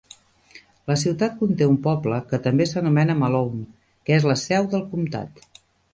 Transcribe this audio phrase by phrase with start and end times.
[0.91, 3.63] La ciutat conté un poble que també s'anomena Malone,
[4.09, 5.47] que és la seu del comtat.